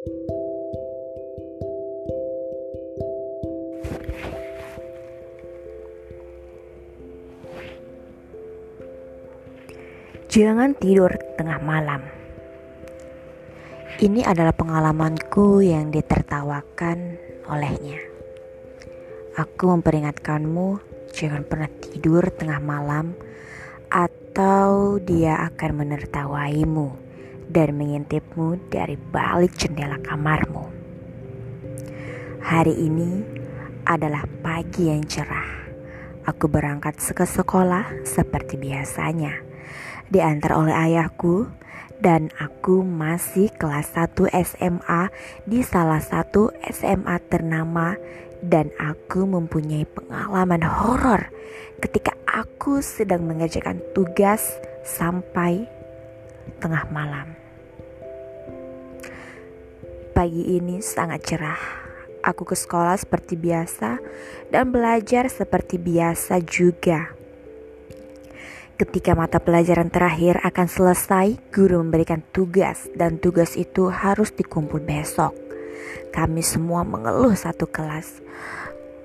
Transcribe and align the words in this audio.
Jangan 0.00 0.16
tidur 10.80 11.12
tengah 11.36 11.60
malam. 11.60 12.00
Ini 14.00 14.24
adalah 14.24 14.56
pengalamanku 14.56 15.60
yang 15.60 15.92
ditertawakan 15.92 17.20
olehnya. 17.52 18.00
Aku 19.36 19.68
memperingatkanmu, 19.68 20.80
jangan 21.12 21.44
pernah 21.44 21.68
tidur 21.68 22.32
tengah 22.32 22.56
malam, 22.64 23.12
atau 23.92 24.96
dia 24.96 25.44
akan 25.44 25.84
menertawaimu 25.84 27.09
dan 27.50 27.74
mengintipmu 27.74 28.70
dari 28.70 28.94
balik 28.94 29.58
jendela 29.58 29.98
kamarmu. 29.98 30.70
Hari 32.40 32.74
ini 32.78 33.26
adalah 33.84 34.22
pagi 34.40 34.86
yang 34.86 35.02
cerah. 35.04 35.58
Aku 36.30 36.46
berangkat 36.46 37.02
ke 37.02 37.26
sekolah 37.26 38.06
seperti 38.06 38.54
biasanya 38.54 39.42
diantar 40.10 40.54
oleh 40.54 40.74
ayahku 40.74 41.50
dan 42.02 42.30
aku 42.38 42.82
masih 42.82 43.52
kelas 43.54 43.94
1 43.94 44.30
SMA 44.32 45.02
di 45.46 45.60
salah 45.60 46.00
satu 46.00 46.50
SMA 46.66 47.18
ternama 47.28 47.94
dan 48.40 48.72
aku 48.80 49.28
mempunyai 49.28 49.84
pengalaman 49.84 50.64
horor 50.64 51.28
ketika 51.78 52.16
aku 52.24 52.80
sedang 52.80 53.28
mengerjakan 53.28 53.84
tugas 53.92 54.58
sampai 54.82 55.68
tengah 56.60 56.88
malam. 56.88 57.39
Pagi 60.20 60.60
ini 60.60 60.84
sangat 60.84 61.32
cerah. 61.32 61.62
Aku 62.20 62.44
ke 62.44 62.52
sekolah 62.52 62.92
seperti 63.00 63.40
biasa 63.40 63.96
dan 64.52 64.68
belajar 64.68 65.32
seperti 65.32 65.80
biasa 65.80 66.44
juga. 66.44 67.08
Ketika 68.76 69.16
mata 69.16 69.40
pelajaran 69.40 69.88
terakhir 69.88 70.36
akan 70.44 70.68
selesai, 70.68 71.40
guru 71.48 71.80
memberikan 71.80 72.20
tugas 72.36 72.84
dan 72.92 73.16
tugas 73.16 73.56
itu 73.56 73.88
harus 73.88 74.28
dikumpul 74.28 74.84
besok. 74.84 75.32
Kami 76.12 76.44
semua 76.44 76.84
mengeluh 76.84 77.32
satu 77.32 77.64
kelas. 77.64 78.20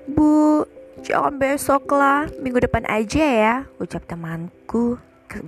Bu, 0.04 0.68
jangan 1.00 1.32
besok 1.40 1.96
lah, 1.96 2.28
minggu 2.44 2.60
depan 2.60 2.84
aja 2.92 3.24
ya, 3.24 3.54
ucap 3.80 4.04
temanku 4.04 5.00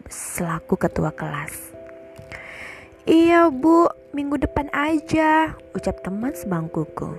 selaku 0.08 0.80
ketua 0.80 1.12
kelas. 1.12 1.78
Iya 3.09 3.48
bu, 3.48 3.89
minggu 4.12 4.37
depan 4.37 4.69
aja, 4.69 5.56
ucap 5.73 6.05
teman 6.05 6.37
sebangkuku. 6.37 7.17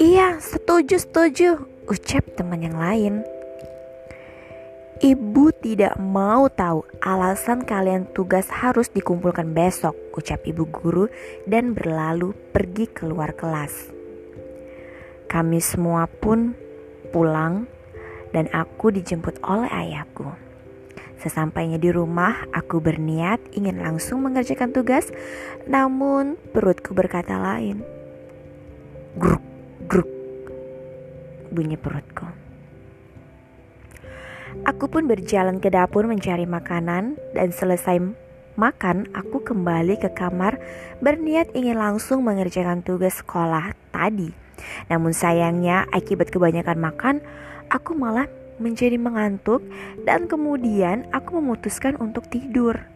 Iya, 0.00 0.40
setuju, 0.40 0.96
setuju, 0.96 1.60
ucap 1.84 2.24
teman 2.40 2.64
yang 2.64 2.80
lain. 2.80 3.20
Ibu 5.04 5.52
tidak 5.60 5.92
mau 6.00 6.48
tahu 6.48 6.88
alasan 7.04 7.68
kalian 7.68 8.08
tugas 8.16 8.48
harus 8.48 8.88
dikumpulkan 8.88 9.52
besok, 9.52 9.92
ucap 10.16 10.40
ibu 10.48 10.64
guru 10.64 11.12
dan 11.44 11.76
berlalu 11.76 12.32
pergi 12.56 12.88
keluar 12.88 13.36
kelas. 13.36 13.92
Kami 15.28 15.60
semua 15.60 16.08
pun 16.08 16.56
pulang 17.12 17.68
dan 18.32 18.48
aku 18.56 18.88
dijemput 18.88 19.36
oleh 19.44 19.68
ayahku. 19.68 20.45
Sesampainya 21.26 21.74
di 21.74 21.90
rumah, 21.90 22.46
aku 22.54 22.78
berniat 22.78 23.42
ingin 23.50 23.82
langsung 23.82 24.22
mengerjakan 24.22 24.70
tugas, 24.70 25.10
namun 25.66 26.38
perutku 26.54 26.94
berkata 26.94 27.34
lain. 27.34 27.82
Gruk, 29.18 29.42
gruk, 29.90 30.06
bunyi 31.50 31.74
perutku. 31.74 32.30
Aku 34.70 34.86
pun 34.86 35.10
berjalan 35.10 35.58
ke 35.58 35.66
dapur 35.66 36.06
mencari 36.06 36.46
makanan 36.46 37.18
dan 37.34 37.50
selesai 37.50 37.98
makan, 38.54 39.10
aku 39.10 39.42
kembali 39.42 39.98
ke 39.98 40.14
kamar 40.14 40.62
berniat 41.02 41.50
ingin 41.58 41.74
langsung 41.74 42.22
mengerjakan 42.22 42.86
tugas 42.86 43.18
sekolah 43.18 43.74
tadi. 43.90 44.30
Namun 44.86 45.10
sayangnya 45.10 45.90
akibat 45.90 46.30
kebanyakan 46.30 46.78
makan, 46.78 47.18
aku 47.66 47.98
malah 47.98 48.30
menjadi 48.58 48.96
mengantuk 48.96 49.60
dan 50.04 50.26
kemudian 50.26 51.04
aku 51.12 51.38
memutuskan 51.38 51.94
untuk 52.00 52.26
tidur. 52.32 52.95